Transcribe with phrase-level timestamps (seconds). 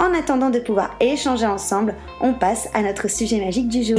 [0.00, 3.98] En attendant de pouvoir échanger ensemble, on passe à notre sujet magique du jour.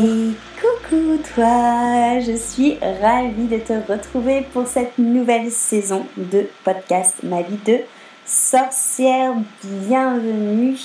[0.59, 7.41] coucou toi, je suis ravie de te retrouver pour cette nouvelle saison de podcast Ma
[7.41, 7.79] vie de
[8.25, 9.33] sorcière.
[9.63, 10.77] Bienvenue.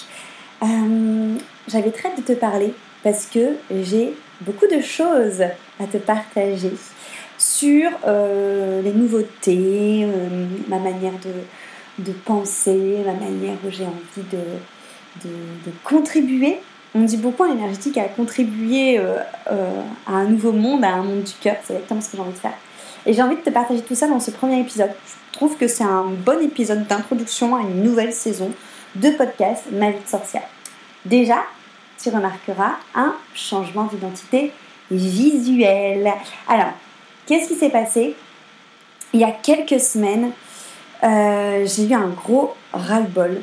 [0.63, 1.35] Euh,
[1.67, 2.73] j'avais très hâte de te parler
[3.03, 5.43] parce que j'ai beaucoup de choses
[5.81, 6.73] à te partager
[7.37, 11.15] sur euh, les nouveautés, euh, ma manière
[11.99, 14.39] de penser, ma manière où j'ai envie de
[15.25, 16.59] de, contribuer.
[16.95, 19.19] On dit beaucoup en énergétique à contribuer euh,
[19.51, 21.57] euh, à un nouveau monde, à un monde du cœur.
[21.63, 22.55] C'est exactement ce que j'ai envie de faire.
[23.07, 24.91] Et j'ai envie de te partager tout ça dans ce premier épisode.
[25.33, 28.51] Je trouve que c'est un bon épisode d'introduction à une nouvelle saison
[28.97, 30.43] de podcast Ma vie de sorcière.
[31.05, 31.45] Déjà,
[32.03, 34.53] tu remarqueras un changement d'identité
[34.91, 36.13] visuelle.
[36.49, 36.73] Alors,
[37.27, 38.17] qu'est-ce qui s'est passé?
[39.13, 40.33] Il y a quelques semaines,
[41.03, 43.41] euh, j'ai eu un gros ras-le-bol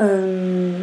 [0.00, 0.78] euh,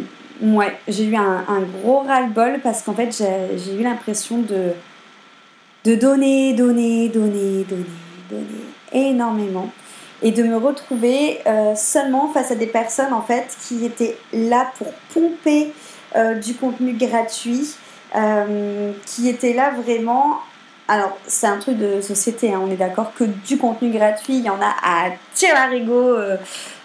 [0.88, 4.72] j'ai eu un, gros ras-le-bol parce qu'en fait, j'ai eu l'impression de,
[5.86, 7.86] de donner, donner, donner, donner,
[8.30, 9.72] donner énormément
[10.22, 14.72] et de me retrouver euh, seulement face à des personnes en fait qui étaient là
[14.78, 15.74] pour pomper
[16.16, 17.76] euh, du contenu gratuit,
[19.06, 20.40] qui étaient là vraiment
[20.88, 24.44] alors, c'est un truc de société, hein, on est d'accord que du contenu gratuit, il
[24.44, 26.38] y en a à tirer l'arigot euh,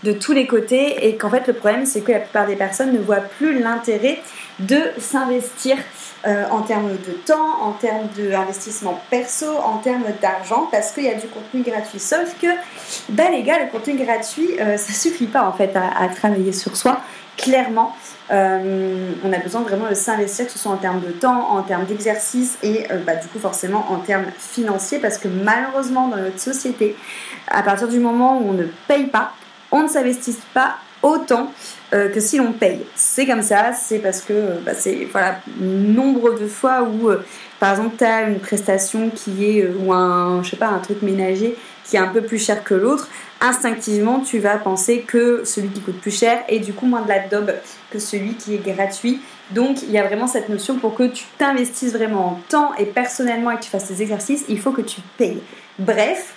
[0.05, 2.93] de tous les côtés, et qu'en fait, le problème, c'est que la plupart des personnes
[2.93, 4.19] ne voient plus l'intérêt
[4.59, 5.77] de s'investir
[6.27, 11.11] euh, en termes de temps, en termes d'investissement perso, en termes d'argent, parce qu'il y
[11.11, 11.99] a du contenu gratuit.
[11.99, 12.47] Sauf que,
[13.11, 16.75] bah les gars, le contenu gratuit, euh, ça suffit pas en fait à travailler sur
[16.75, 17.01] soi,
[17.41, 17.97] clairement.
[18.31, 21.63] Euh, on a besoin vraiment de s'investir, que ce soit en termes de temps, en
[21.63, 26.19] termes d'exercice et euh, bah, du coup forcément en termes financiers parce que malheureusement dans
[26.19, 26.95] notre société,
[27.49, 29.33] à partir du moment où on ne paye pas,
[29.73, 31.51] on ne s'investit pas autant
[31.95, 32.85] euh, que si l'on paye.
[32.95, 37.11] C'est comme ça, c'est parce que bah, c'est voilà, nombre de fois où
[37.59, 41.01] par exemple tu as une prestation qui est ou un je sais pas un truc
[41.03, 43.09] ménager qui est un peu plus cher que l'autre,
[43.41, 47.09] instinctivement tu vas penser que celui qui coûte plus cher est du coup moins de
[47.09, 47.53] la daube
[47.91, 49.21] que celui qui est gratuit.
[49.51, 52.85] Donc il y a vraiment cette notion pour que tu t'investisses vraiment en temps et
[52.87, 55.43] personnellement et que tu fasses tes exercices, il faut que tu payes.
[55.79, 56.35] Bref,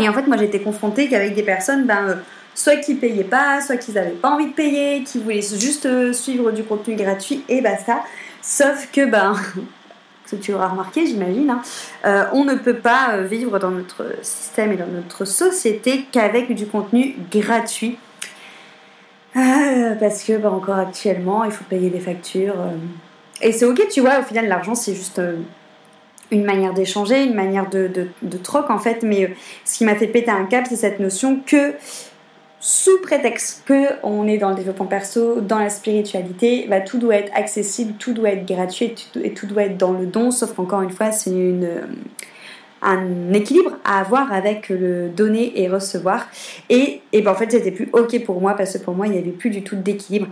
[0.00, 2.14] et en fait moi j'ai été confrontée qu'avec des personnes, ben, euh,
[2.54, 6.12] soit qui payaient pas, soit qu'ils n'avaient pas envie de payer, qui voulaient juste euh,
[6.12, 8.02] suivre du contenu gratuit et basta.
[8.42, 9.36] Sauf que ben
[10.36, 11.62] tu l'auras remarqué, j'imagine, hein.
[12.04, 16.54] euh, on ne peut pas euh, vivre dans notre système et dans notre société qu'avec
[16.54, 17.98] du contenu gratuit.
[19.36, 22.56] Euh, parce que, bah, encore actuellement, il faut payer des factures.
[23.40, 25.20] et c'est ok, tu vois, au final, l'argent, c'est juste
[26.30, 27.90] une manière d'échanger, une manière de,
[28.22, 29.02] de, troc, en fait.
[29.02, 31.74] Mais ce qui m'a fait péter un câble, c'est cette notion que
[32.64, 37.16] sous prétexte que on est dans le développement perso, dans la spiritualité, bah, tout doit
[37.16, 40.80] être accessible, tout doit être gratuit et tout, doit être dans le don, sauf qu'encore
[40.82, 41.32] une fois, c'est
[42.80, 46.28] un équilibre à avoir avec le donner et recevoir.
[46.68, 49.12] Et, et ben, en fait, c'était plus ok pour moi parce que pour moi, il
[49.12, 50.28] n'y avait plus du tout d'équilibre.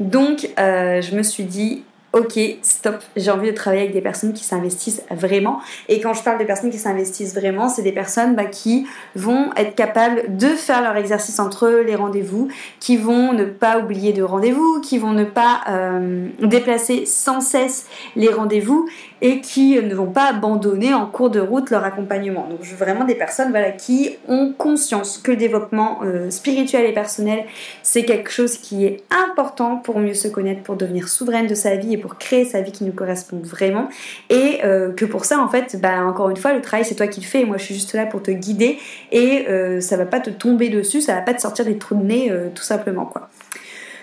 [0.00, 4.32] Donc, euh, je me suis dit, ok, stop, j'ai envie de travailler avec des personnes
[4.32, 5.60] qui s'investissent vraiment.
[5.88, 9.50] Et quand je parle de personnes qui s'investissent vraiment, c'est des personnes bah, qui vont
[9.56, 12.48] être capables de faire leur exercice entre les rendez-vous,
[12.80, 17.86] qui vont ne pas oublier de rendez-vous, qui vont ne pas euh, déplacer sans cesse
[18.16, 18.88] les rendez-vous
[19.20, 22.46] et qui ne vont pas abandonner en cours de route leur accompagnement.
[22.48, 26.86] Donc je veux vraiment des personnes voilà, qui ont conscience que le développement euh, spirituel
[26.86, 27.44] et personnel,
[27.82, 31.76] c'est quelque chose qui est important pour mieux se connaître, pour devenir souveraine de sa
[31.76, 33.88] vie pour créer sa vie qui nous correspond vraiment.
[34.30, 37.06] Et euh, que pour ça, en fait, bah, encore une fois, le travail, c'est toi
[37.06, 37.42] qui le fais.
[37.42, 38.78] Et moi, je suis juste là pour te guider.
[39.12, 41.94] Et euh, ça va pas te tomber dessus, ça va pas te sortir des trous
[41.94, 43.28] de nez, euh, tout simplement, quoi.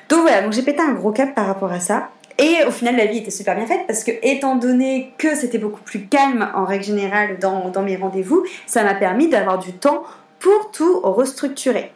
[0.09, 2.09] Donc voilà, donc j'ai pété un gros cap par rapport à ça.
[2.37, 5.57] Et au final, la vie était super bien faite parce que, étant donné que c'était
[5.57, 10.03] beaucoup plus calme en règle générale dans, mes rendez-vous, ça m'a permis d'avoir du temps
[10.39, 11.91] pour tout restructurer.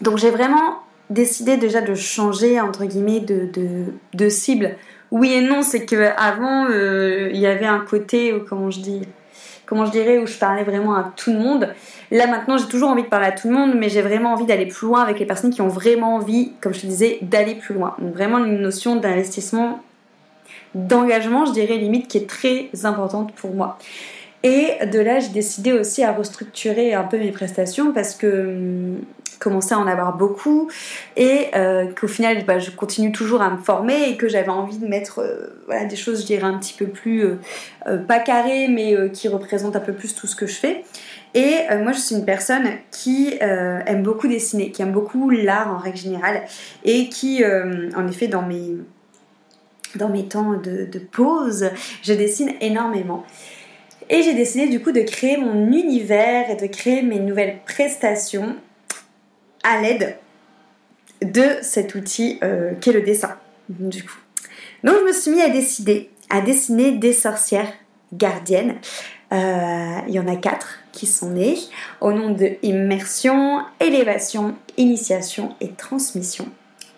[0.00, 0.78] Donc j'ai vraiment
[1.10, 3.50] décidé déjà de changer entre guillemets de,
[4.14, 4.76] de, cible.
[5.10, 8.80] Oui et non, c'est que avant euh, il y avait un côté euh, comment je
[8.80, 9.02] dis
[9.66, 11.68] comment je dirais où je parlais vraiment à tout le monde.
[12.10, 14.46] Là maintenant, j'ai toujours envie de parler à tout le monde, mais j'ai vraiment envie
[14.46, 17.56] d'aller plus loin avec les personnes qui ont vraiment envie, comme je te disais, d'aller
[17.56, 17.94] plus loin.
[17.98, 19.80] Donc vraiment une notion d'investissement,
[20.74, 23.78] d'engagement, je dirais limite, qui est très importante pour moi.
[24.46, 29.00] Et de là, j'ai décidé aussi à restructurer un peu mes prestations parce que hum,
[29.40, 30.70] commençais à en avoir beaucoup
[31.16, 34.78] et euh, qu'au final bah, je continue toujours à me former et que j'avais envie
[34.78, 39.10] de mettre euh, des choses je dirais un petit peu plus euh, pas carrées mais
[39.10, 40.84] qui représentent un peu plus tout ce que je fais.
[41.34, 45.76] Et moi je suis une personne qui aime beaucoup dessiner qui aime beaucoup l'art en
[45.76, 46.42] règle générale
[46.84, 48.76] et qui en effet dans mes
[49.96, 51.70] dans mes temps de, de pause
[52.02, 53.26] je dessine énormément
[54.08, 58.56] et j'ai décidé du coup de créer mon univers et de créer mes nouvelles prestations
[59.62, 60.16] à l'aide
[61.22, 63.36] de cet outil euh, qu'est le dessin.
[63.68, 64.18] Du coup.
[64.84, 67.72] Donc je me suis mis à décider, à dessiner des sorcières
[68.12, 68.76] gardiennes.
[69.32, 71.58] Euh, il y en a quatre qui sont nées
[72.00, 76.46] au nom de immersion, élévation, initiation et transmission.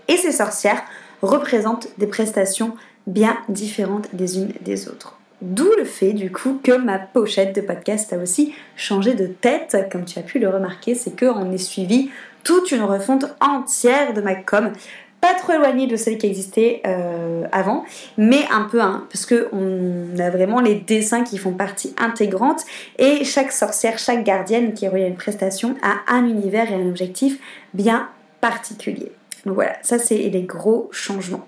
[0.08, 0.82] Et ces sorcières
[1.22, 2.74] représentent des prestations
[3.06, 5.17] bien différentes des unes des autres.
[5.40, 9.76] D'où le fait du coup que ma pochette de podcast a aussi changé de tête,
[9.90, 12.10] comme tu as pu le remarquer, c'est qu'on est suivi
[12.42, 14.72] toute une refonte entière de ma com.
[15.20, 17.84] Pas trop éloignée de celle qui existait euh, avant,
[18.16, 22.62] mais un peu parce que on a vraiment les dessins qui font partie intégrante
[22.98, 26.74] et chaque sorcière, chaque gardienne qui est reliée à une prestation a un univers et
[26.74, 27.38] un objectif
[27.74, 28.08] bien
[28.40, 29.12] particulier.
[29.44, 31.46] Donc voilà, ça c'est les gros changements.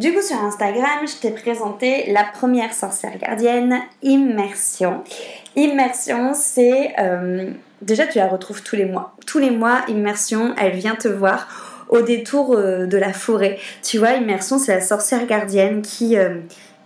[0.00, 5.04] Du coup, sur Instagram, je t'ai présenté la première sorcière gardienne, Immersion.
[5.56, 6.94] Immersion, c'est...
[6.98, 7.50] Euh,
[7.82, 9.14] déjà, tu la retrouves tous les mois.
[9.26, 13.58] Tous les mois, Immersion, elle vient te voir au détour euh, de la forêt.
[13.82, 16.16] Tu vois, Immersion, c'est la sorcière gardienne qui...
[16.16, 16.36] Euh,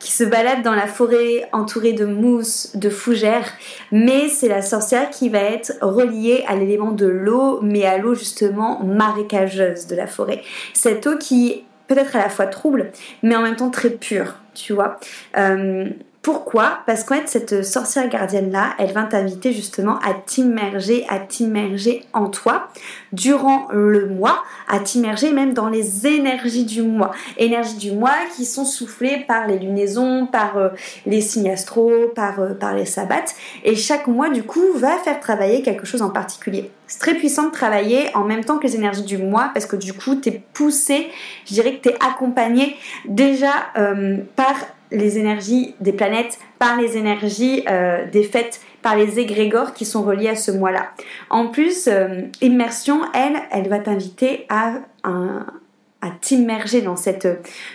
[0.00, 3.50] qui se balade dans la forêt entourée de mousse, de fougères,
[3.90, 8.12] mais c'est la sorcière qui va être reliée à l'élément de l'eau, mais à l'eau
[8.12, 10.42] justement marécageuse de la forêt.
[10.74, 12.90] Cette eau qui peut-être à la fois trouble,
[13.22, 14.98] mais en même temps très pure, tu vois.
[15.36, 15.88] Euh,
[16.24, 16.78] pourquoi?
[16.86, 22.30] Parce qu'en fait, cette sorcière gardienne-là, elle va t'inviter justement à t'immerger, à t'immerger en
[22.30, 22.68] toi
[23.12, 27.10] durant le mois, à t'immerger même dans les énergies du mois.
[27.36, 30.70] Énergies du mois qui sont soufflées par les lunaisons, par euh,
[31.04, 33.34] les signes astro, par, euh, par les sabbats.
[33.62, 36.70] Et chaque mois, du coup, va faire travailler quelque chose en particulier.
[36.86, 39.76] C'est très puissant de travailler en même temps que les énergies du mois parce que
[39.76, 41.08] du coup, tu es poussé,
[41.46, 44.54] je dirais que tu es accompagné déjà euh, par
[44.90, 50.02] les énergies des planètes, par les énergies euh, des fêtes, par les égrégores qui sont
[50.02, 50.90] reliés à ce mois-là.
[51.30, 55.46] En plus, euh, Immersion, elle, elle va t'inviter à un,
[56.04, 57.26] à t'immerger dans cette,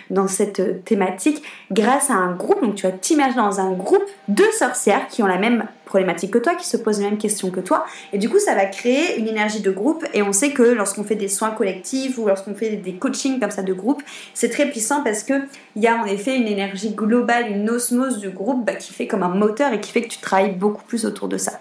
[0.08, 2.62] dans cette thématique grâce à un groupe.
[2.62, 6.38] Donc tu vas t'immerger dans un groupe de sorcières qui ont la même problématique que
[6.38, 7.84] toi, qui se posent les mêmes questions que toi.
[8.12, 10.06] Et du coup, ça va créer une énergie de groupe.
[10.14, 13.50] Et on sait que lorsqu'on fait des soins collectifs ou lorsqu'on fait des coachings comme
[13.50, 17.50] ça de groupe, c'est très puissant parce qu'il y a en effet une énergie globale,
[17.50, 20.20] une osmose du groupe bah, qui fait comme un moteur et qui fait que tu
[20.20, 21.60] travailles beaucoup plus autour de ça.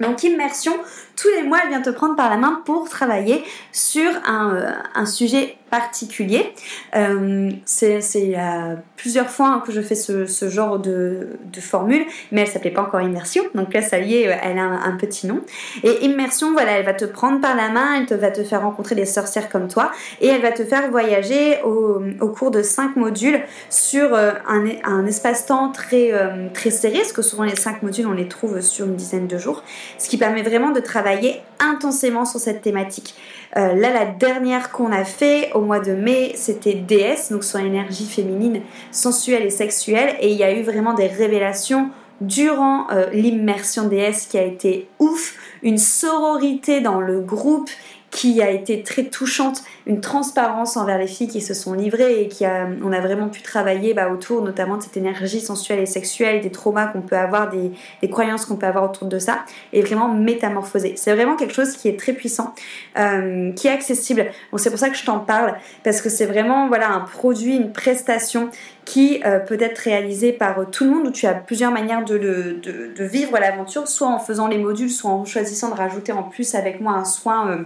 [0.00, 0.72] Donc immersion,
[1.16, 4.70] tous les mois, elle vient te prendre par la main pour travailler sur un, euh,
[4.94, 6.52] un sujet particulier.
[6.94, 11.28] Euh, c'est euh, plusieurs fois hein, que je fais ce, genre de,
[11.60, 13.42] formule, mais elle s'appelait pas encore immersion.
[13.54, 15.40] Donc là, ça y est, euh, elle a un, petit nom.
[15.82, 18.94] Et immersion, voilà, elle va te prendre par la main, elle va te faire rencontrer
[18.94, 23.40] des sorcières comme toi, et elle va te faire voyager au, cours de cinq modules
[23.70, 26.12] sur un, un espace-temps très,
[26.52, 29.38] très serré, parce que souvent les cinq modules, on les trouve sur une dizaine de
[29.38, 29.62] jours,
[29.98, 33.14] ce qui permet vraiment de travailler intensément sur cette thématique.
[33.54, 38.06] Là, la dernière qu'on a fait au mois de mai, c'était DS, donc sur l'énergie
[38.06, 38.60] féminine,
[38.90, 40.16] sensuelle et sexuelle.
[40.20, 45.34] Et il y a eu vraiment des révélations durant l'immersion DS qui a été ouf,
[45.62, 47.70] une sororité dans le groupe
[48.16, 52.28] qui a été très touchante, une transparence envers les filles qui se sont livrées et
[52.28, 55.86] qui a, on a vraiment pu travailler bah, autour notamment de cette énergie sensuelle et
[55.86, 59.40] sexuelle, des traumas qu'on peut avoir, des, croyances qu'on peut avoir autour de ça,
[59.74, 60.94] et vraiment métamorphoser.
[60.96, 62.54] C'est vraiment quelque chose qui est très puissant,
[62.98, 64.24] euh, qui est accessible.
[64.50, 65.54] Bon, c'est pour ça que je t'en parle,
[65.84, 68.48] parce que c'est vraiment voilà un produit, une prestation
[68.86, 72.16] qui euh, peut être réalisé par tout le monde, où tu as plusieurs manières de,
[72.16, 76.54] de, vivre l'aventure, soit en faisant les modules, soit en choisissant de rajouter en plus
[76.54, 77.58] avec moi un soin euh,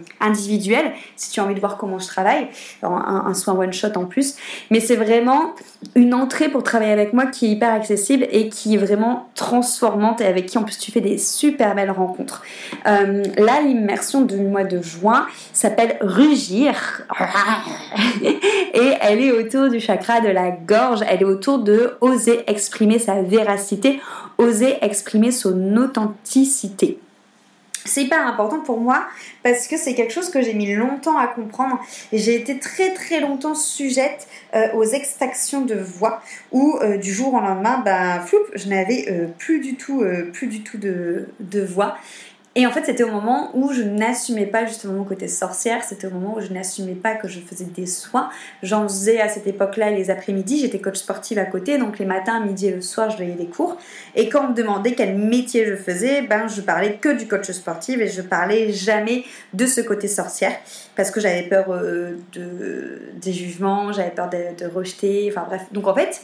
[1.17, 2.49] si tu as envie de voir comment je travaille,
[2.83, 4.37] un, soin one-shot en plus.
[4.71, 5.55] Mais c'est vraiment
[5.95, 10.21] une entrée pour travailler avec moi qui est hyper accessible et qui est vraiment transformante
[10.21, 12.43] et avec qui en plus tu fais des super belles rencontres.
[12.85, 17.03] là, l'immersion du mois de juin s'appelle Rugir
[18.75, 22.99] et elle est autour du chakra de la gorge elle est autour de oser exprimer
[22.99, 24.01] sa véracité,
[24.39, 26.99] oser exprimer son authenticité.
[27.85, 29.07] C'est hyper important pour moi
[29.43, 31.81] parce que c'est quelque chose que j'ai mis longtemps à comprendre.
[32.13, 36.23] Et j'ai été très très longtemps sujette euh, aux extractions de voix
[36.53, 40.63] où euh, du jour au lendemain, bah, je n'avais euh, plus du tout, plus du
[40.63, 41.97] tout de voix
[42.57, 46.09] et en fait, c'était au moment où je n'assumais pas justement mon côté sorcière, c'était
[46.09, 48.29] au moment où je n'assumais pas que je faisais des soins.
[48.65, 52.41] J'en faisais à cette époque-là les après-midi, j'étais coach sportive à côté, donc les matins,
[52.41, 53.77] midi et le soir, je donnais des cours.
[54.17, 57.49] Et quand on me demandait quel métier je faisais, ben je parlais que du coach
[57.53, 59.23] sportif et je parlais jamais
[59.55, 60.57] de ce côté sorcière
[60.97, 65.63] parce que j'avais peur euh, de, des jugements, j'avais peur de, de rejeter, enfin bref.
[65.71, 66.23] Donc en fait,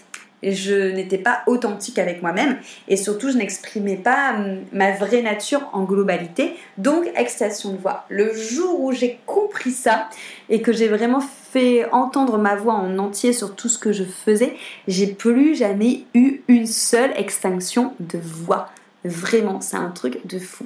[0.52, 5.68] je n'étais pas authentique avec moi-même et surtout je n'exprimais pas hum, ma vraie nature
[5.72, 8.04] en globalité, donc excitation de voix.
[8.08, 10.08] Le jour où j'ai compris ça
[10.48, 14.04] et que j'ai vraiment fait entendre ma voix en entier sur tout ce que je
[14.04, 14.56] faisais,
[14.88, 18.68] j'ai plus jamais eu une seule extinction de voix.
[19.04, 20.64] Vraiment, c'est un truc de fou.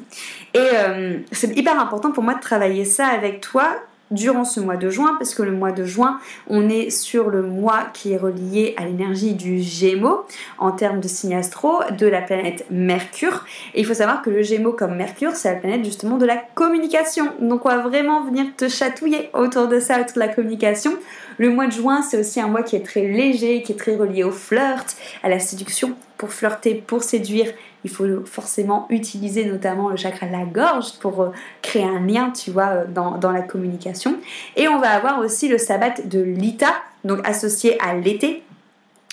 [0.54, 3.76] Et hum, c'est hyper important pour moi de travailler ça avec toi
[4.10, 7.42] durant ce mois de juin, parce que le mois de juin, on est sur le
[7.42, 10.24] mois qui est relié à l'énergie du Gémeaux
[10.58, 13.44] en termes de signe astro de la planète Mercure.
[13.74, 16.36] Et il faut savoir que le Gémeaux comme Mercure, c'est la planète justement de la
[16.54, 17.26] communication.
[17.40, 20.92] Donc on va vraiment venir te chatouiller autour de ça, autour de la communication.
[21.38, 23.96] Le mois de juin, c'est aussi un mois qui est très léger, qui est très
[23.96, 25.94] relié au flirt, à la séduction.
[26.18, 27.50] Pour flirter, pour séduire,
[27.84, 31.28] il faut forcément utiliser notamment le chakra de la gorge pour euh,
[31.62, 34.16] créer un lien, tu vois, euh, dans, la communication.
[34.56, 38.42] Et on va avoir aussi le sabbat de Lita, donc associé à l'été,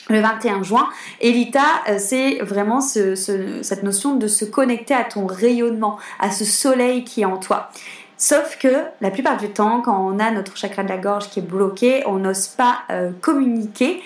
[0.10, 0.88] le 21 juin.
[1.22, 6.46] Et l'ITA, euh, c'est vraiment cette notion de se connecter à ton rayonnement, à ce
[6.46, 7.70] soleil qui est en toi.
[8.18, 11.40] Sauf que la plupart du temps, quand on a notre chakra de la gorge qui
[11.40, 12.80] est bloqué, on n'ose pas
[13.22, 14.02] communiquer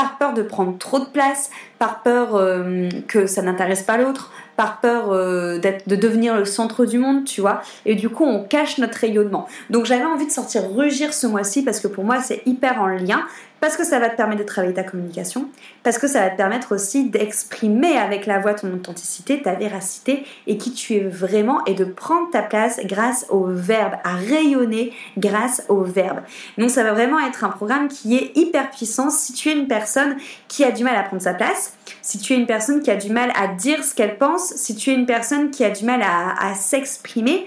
[0.00, 4.32] par peur de prendre trop de place, par peur euh, que ça n'intéresse pas l'autre,
[4.56, 7.60] par peur euh, de devenir le centre du monde, tu vois.
[7.84, 9.46] Et du coup, on cache notre rayonnement.
[9.68, 12.86] Donc j'avais envie de sortir Rugir ce mois-ci parce que pour moi, c'est hyper en
[12.86, 13.26] lien
[13.60, 15.48] parce que ça va te permettre de travailler ta communication,
[15.82, 20.24] parce que ça va te permettre aussi d'exprimer avec la voix ton authenticité, ta véracité
[20.46, 24.92] et qui tu es vraiment et de prendre ta place grâce au verbe, à rayonner
[25.18, 26.20] grâce au verbe.
[26.58, 29.68] Donc ça va vraiment être un programme qui est hyper puissant si tu es une
[29.68, 30.16] personne
[30.48, 32.96] qui a du mal à prendre sa place, si tu es une personne qui a
[32.96, 35.84] du mal à dire ce qu'elle pense, si tu es une personne qui a du
[35.84, 37.46] mal à, s'exprimer,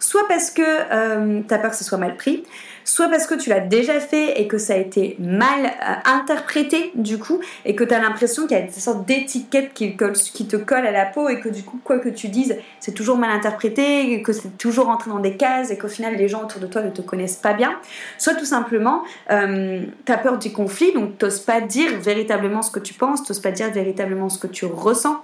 [0.00, 2.42] soit parce que euh, tu as peur que ce soit mal pris,
[2.84, 6.90] soit parce que tu l'as déjà fait et que ça a été mal euh, interprété
[6.94, 10.56] du coup, et que tu as l'impression qu'il y a des sortes d'étiquettes qui, te
[10.56, 13.30] collent à la peau et que du coup, quoi que tu dises, c'est toujours mal
[13.30, 16.66] interprété, que c'est toujours entré dans des cases et qu'au final les gens autour de
[16.66, 17.78] toi ne te connaissent pas bien,
[18.18, 22.70] soit tout simplement euh, tu as peur du conflit, donc tu pas dire véritablement ce
[22.70, 25.20] que tu penses, tu pas dire véritablement ce que tu ressens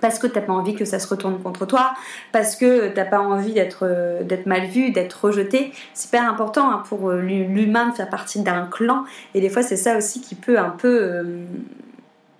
[0.00, 1.92] parce que t'as pas envie que ça se retourne contre toi,
[2.32, 5.72] parce que t'as pas envie d'être euh, mal vu, d'être rejeté.
[5.94, 9.62] C'est super important hein, pour euh, l'humain de faire partie d'un clan, et des fois
[9.62, 11.44] c'est ça aussi qui peut un peu euh,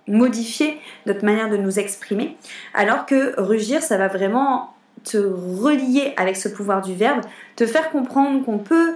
[0.07, 2.37] modifier notre manière de nous exprimer.
[2.73, 7.21] Alors que rugir, ça va vraiment te relier avec ce pouvoir du verbe,
[7.55, 8.95] te faire comprendre qu'on peut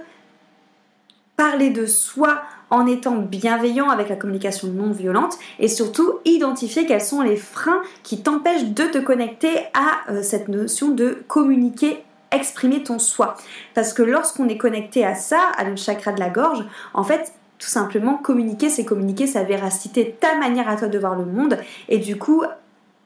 [1.38, 7.02] parler de soi en étant bienveillant avec la communication non violente et surtout identifier quels
[7.02, 12.84] sont les freins qui t'empêchent de te connecter à euh, cette notion de communiquer exprimer
[12.84, 13.38] ton soi.
[13.74, 17.32] Parce que lorsqu'on est connecté à ça, à notre chakra de la gorge, en fait,
[17.58, 21.58] tout simplement, communiquer, c'est communiquer sa véracité, ta manière à toi de voir le monde,
[21.88, 22.44] et du coup,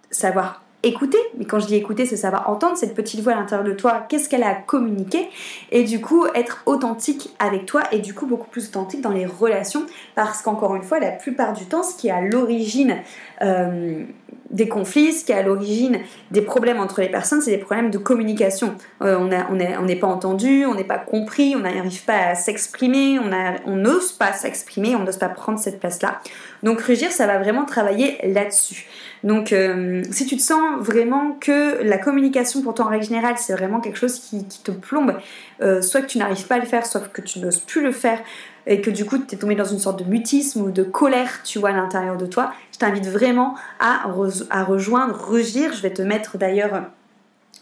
[0.10, 1.18] savoir écouter.
[1.38, 4.06] Mais quand je dis écouter, c'est savoir entendre cette petite voix à l'intérieur de toi,
[4.08, 5.30] qu'est-ce qu'elle a à communiquer,
[5.72, 9.26] et du coup être authentique avec toi, et du coup beaucoup plus authentique dans les
[9.26, 9.86] relations,
[10.16, 12.98] parce qu'encore une fois, la plupart du temps, ce qui est à l'origine
[13.42, 14.04] euh,
[14.51, 17.89] des conflits, ce qui est à l'origine des problèmes entre les personnes, c'est des problèmes
[17.89, 18.75] de communication.
[19.01, 23.75] Euh, on n'est pas entendu, on n'est pas compris, on n'arrive pas à s'exprimer, on
[23.75, 26.20] n'ose pas s'exprimer, on n'ose pas prendre cette place-là.
[26.63, 28.88] Donc Rugir, ça va vraiment travailler là-dessus.
[29.24, 33.36] Donc euh, si tu te sens vraiment que la communication pour toi en règle générale,
[33.38, 35.15] c'est vraiment quelque chose qui, te plombe,
[35.62, 37.91] euh, soit que tu n'arrives pas à le faire, soit que tu n'oses plus le
[37.91, 38.20] faire,
[38.68, 41.41] et que du coup tu es tombé dans une sorte de mutisme ou de colère,
[41.44, 44.08] tu vois, à l'intérieur de toi, je t'invite vraiment à,
[44.50, 45.74] à rejoindre Rugir.
[45.74, 46.84] Je vais te mettre d'ailleurs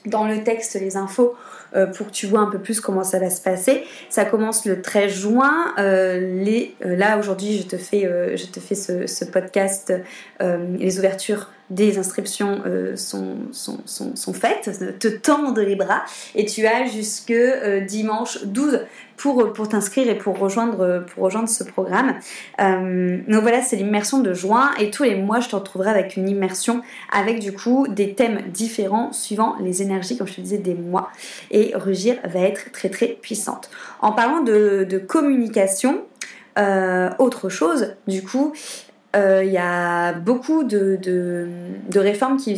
[0.06, 1.36] dans le texte les infos
[1.76, 3.84] euh, pour que tu vois un peu plus comment ça va se passer.
[4.10, 5.74] Ça commence le 13 juin.
[5.78, 6.46] Euh,
[6.86, 8.08] euh, là aujourd'hui, je te fais,
[8.76, 9.94] ce podcast.
[10.40, 12.62] les ouvertures des inscriptions
[12.96, 16.04] sont, sont, sont, sont, faites, te tendre les bras
[16.36, 17.34] et tu as jusque
[17.88, 18.82] dimanche 12
[19.20, 22.16] pour, pour t'inscrire et pour rejoindre, pour rejoindre ce programme.
[22.62, 26.16] Euh, donc voilà, c'est l'immersion de juin et tous les mois, je te retrouverai avec
[26.16, 30.58] une immersion avec du coup des thèmes différents suivant les énergies, comme je te disais,
[30.58, 31.10] des mois.
[31.52, 33.70] Et Rugir va être très très puissante.
[34.02, 36.02] En parlant de, de communication,
[36.58, 38.54] euh, autre chose, du coup,
[39.16, 41.00] euh, il y a beaucoup de,
[41.96, 42.54] réformes qui,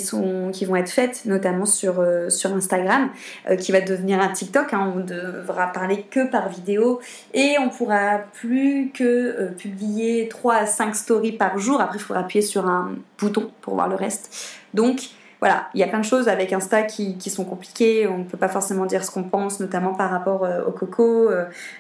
[0.66, 3.10] vont être faites, notamment sur, euh, Instagram,
[3.50, 4.74] euh, qui va devenir un TikTok.
[4.74, 4.94] Hein.
[4.96, 7.00] on devra parler que par vidéo
[7.34, 11.80] et on pourra plus que publier 3 à 5 stories par jour.
[11.80, 14.58] Après, il faudra appuyer sur un bouton pour voir le reste.
[14.74, 15.02] Donc,
[15.40, 18.08] voilà, il y a plein de choses avec Insta qui, qui sont compliquées.
[18.08, 21.32] On ne peut pas forcément dire ce qu'on pense, notamment par rapport au coco.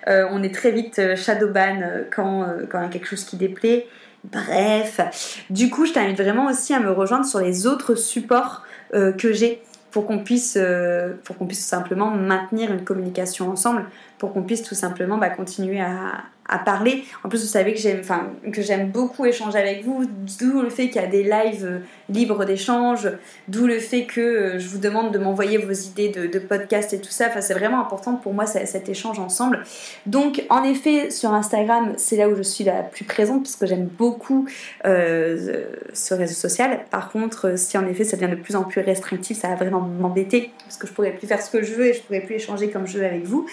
[0.07, 3.85] on est très vite shadowban quand, quand il y a quelque chose qui déplaît.
[4.23, 8.63] Bref, du coup, je t'invite vraiment aussi à me rejoindre sur les autres supports
[8.93, 9.61] euh, que j'ai
[9.91, 11.13] pour qu'on puisse, euh,
[11.47, 13.85] puisse simplement maintenir une communication ensemble,
[14.19, 17.05] pour qu'on puisse tout simplement bah, continuer à, à parler.
[17.23, 20.05] En plus, vous savez que j'aime, enfin, que j'aime beaucoup échanger avec vous,
[20.39, 21.79] d'où le fait qu'il y a des lives euh,
[22.09, 23.09] libres d'échange,
[23.47, 26.93] d'où le fait que euh, je vous demande de m'envoyer vos idées de, de podcasts
[26.93, 27.27] et tout ça.
[27.29, 29.63] Enfin, c'est vraiment important pour moi cet échange ensemble.
[30.05, 33.65] Donc, en effet, sur Instagram, c'est là où je suis la plus présente parce que
[33.65, 34.47] j'aime beaucoup
[34.85, 36.81] euh, ce réseau social.
[36.91, 39.81] Par contre, si en effet ça devient de plus en plus restrictif, ça va vraiment
[39.81, 42.35] m'embêter parce que je pourrais plus faire ce que je veux et je pourrais plus
[42.35, 43.47] échanger comme je veux avec vous.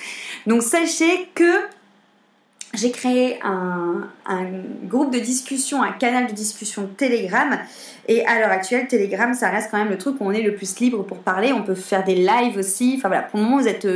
[0.47, 1.78] Donc, sachez que
[2.75, 4.09] j'ai créé un,
[4.85, 7.59] groupe de discussion, un canal de discussion Telegram.
[8.07, 10.55] Et à l'heure actuelle, Telegram, ça reste quand même le truc où on est le
[10.55, 11.53] plus libre pour parler.
[11.53, 12.95] On peut faire des lives aussi.
[12.97, 13.87] Enfin voilà, pour le moment, vous êtes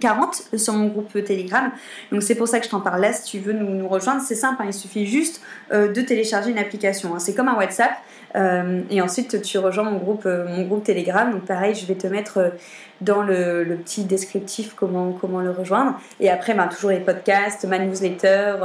[0.00, 1.70] 40 euh, sur mon groupe Telegram.
[2.12, 3.12] Donc c'est pour ça que je t'en parle là.
[3.12, 4.62] Si tu veux nous, rejoindre, c'est simple.
[4.62, 4.66] Hein.
[4.68, 5.40] il suffit juste
[5.72, 7.14] euh, de télécharger une application.
[7.14, 7.18] Hein.
[7.18, 7.92] c'est comme un WhatsApp.
[8.36, 11.30] Euh, et ensuite, tu rejoins mon groupe, mon groupe Telegram.
[11.30, 12.52] Donc pareil, je vais te mettre
[13.00, 15.98] dans le, petit descriptif comment, comment le rejoindre.
[16.20, 18.56] Et après, ben, toujours les podcasts, ma newsletter.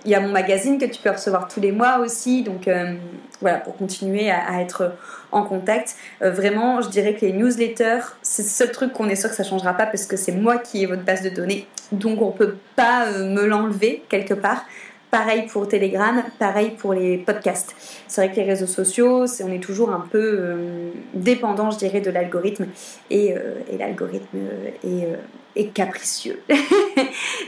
[0.00, 2.42] Euh, il y a mon magazine que tu peux recevoir tous les mois aussi.
[2.42, 2.94] Donc euh,
[3.40, 4.94] voilà, pour continuer à, être
[5.32, 5.96] en contact.
[6.22, 9.36] Euh, vraiment, je dirais que les newsletters, c'est le seul truc qu'on est sûr que
[9.36, 11.66] ça changera pas parce que c'est moi qui ai votre base de données.
[11.92, 14.64] Donc on peut pas me l'enlever quelque part.
[15.10, 17.74] Pareil pour Telegram, pareil pour les podcasts.
[18.06, 22.00] C'est vrai que les réseaux sociaux, on est toujours un peu euh, dépendant, je dirais,
[22.00, 22.66] de l'algorithme.
[23.10, 24.38] Et, euh, l'algorithme
[24.84, 25.16] euh,
[25.56, 26.40] est, capricieux.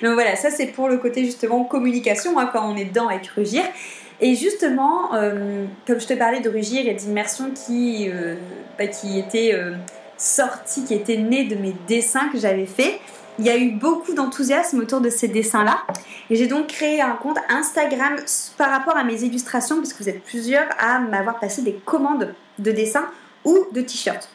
[0.03, 3.29] Donc voilà, ça c'est pour le côté justement communication, hein, quand on est dedans avec
[3.29, 3.62] Rugir.
[4.20, 5.11] Et justement,
[5.87, 8.09] comme je te parlais de Rugir et d'immersion qui,
[8.79, 9.53] bah, qui était
[10.16, 13.01] sortie, qui était née de mes dessins que j'avais fait,
[13.42, 15.78] il y a eu beaucoup d'enthousiasme autour de ces dessins-là.
[16.31, 18.14] Et j'ai donc créé un compte Instagram
[18.57, 22.70] par rapport à mes illustrations, puisque vous êtes plusieurs à m'avoir passé des commandes de
[22.70, 23.07] dessins
[23.44, 24.31] ou de t-shirts.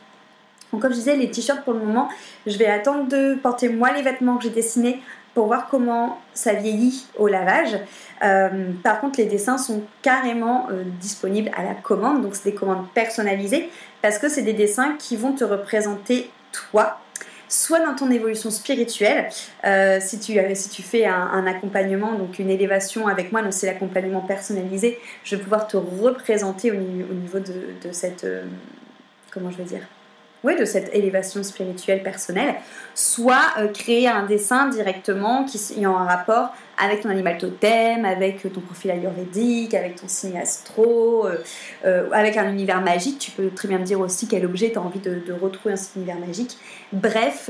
[0.74, 2.10] Donc comme je disais, les t-shirts pour le moment,
[2.46, 5.02] je vais attendre de porter moi les vêtements que j'ai dessinés
[5.34, 7.80] pour voir comment ça vieillit au lavage.
[8.24, 12.56] Euh, par contre, les dessins sont carrément euh, disponibles à la commande, donc c'est des
[12.56, 13.70] commandes personnalisées
[14.02, 16.98] parce que c'est des dessins qui vont te représenter toi
[17.50, 19.30] soit dans ton évolution spirituelle,
[19.66, 23.68] euh, si, tu, si tu fais un, accompagnement, donc une élévation avec moi, donc c'est
[23.68, 28.24] l'accompagnement personnalisé, je vais pouvoir te représenter au, niveau de, cette...
[28.24, 28.44] Euh,
[29.32, 29.82] comment je vais dire
[30.56, 32.56] de cette élévation spirituelle personnelle,
[32.95, 38.41] soit euh, créer un dessin directement qui est en rapport avec ton animal totem, avec
[38.54, 41.38] ton profil ayurvédique, avec ton signe astro, euh,
[41.86, 43.19] euh, avec un univers magique.
[43.19, 45.82] Tu peux très bien me dire aussi quel objet tu as envie de, retrouver dans
[45.82, 46.58] cet univers magique.
[46.91, 47.50] Bref,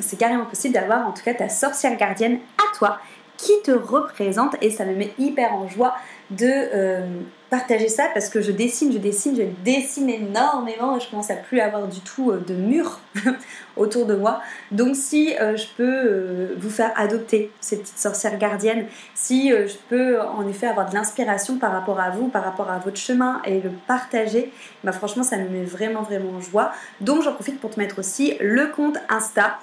[0.00, 2.98] c'est carrément possible d'avoir en tout cas ta sorcière gardienne à toi
[3.44, 5.94] qui te représente et ça me met hyper en joie
[6.30, 7.02] de euh,
[7.50, 11.34] partager ça parce que je dessine, je dessine, je dessine énormément et je commence à
[11.34, 13.00] plus avoir du tout euh, de mur
[13.76, 14.40] autour de moi.
[14.70, 20.18] Donc si euh, je peux vous faire adopter ces petites sorcières gardiennes, si je peux
[20.22, 23.60] en effet avoir de l'inspiration par rapport à vous, par rapport à votre chemin et
[23.60, 24.52] le partager,
[24.84, 26.72] bah franchement ça me met vraiment vraiment en joie.
[27.02, 29.58] Donc j'en profite pour te mettre aussi le compte Insta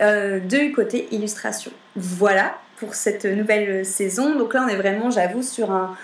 [0.00, 1.70] de côté illustration.
[1.94, 4.34] Voilà, pour cette nouvelle saison.
[4.34, 5.94] Donc là, on est vraiment, j'avoue, sur un,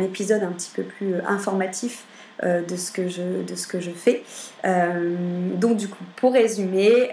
[0.00, 2.04] épisode un petit peu plus euh, informatif
[2.44, 4.22] euh, de, ce que je, de ce que je fais.
[4.64, 5.16] Euh,
[5.56, 7.10] donc du coup, pour résumer,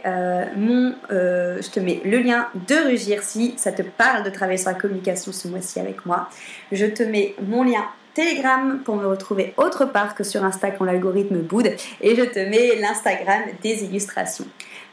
[0.55, 4.69] mon, je te mets le lien de Rugir si ça te parle de travailler sur
[4.69, 6.29] la communication ce mois-ci avec moi.
[6.71, 10.85] Je te mets mon lien Telegram pour me retrouver autre part que sur Insta quand
[10.85, 14.45] l'algorithme boude et je te mets l'Instagram des illustrations.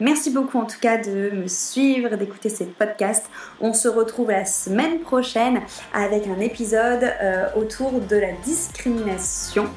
[0.03, 3.27] Merci beaucoup en tout cas de me suivre, d'écouter ces podcasts.
[3.61, 5.61] On se retrouve la semaine prochaine
[5.95, 9.69] avec un épisode euh, autour de la discrimination.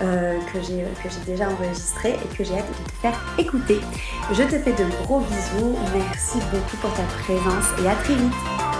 [0.00, 3.78] Euh, que j'ai déjà enregistré et que j'ai hâte de te faire écouter.
[4.32, 8.71] Je te fais de gros bisous, merci beaucoup pour ta présence et à très vite